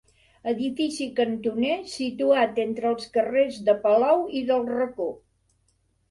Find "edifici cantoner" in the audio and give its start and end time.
0.51-1.75